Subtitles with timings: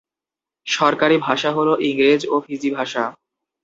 [0.67, 3.03] সরকারি ভাষা হলো ইংরেজ ও ফিজি ভাষা।